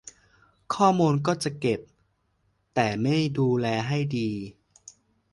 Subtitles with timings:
[0.75, 1.79] ข้อมูลก็จะเก็บ
[2.75, 4.29] แต่ไม่ดูแลให้ดี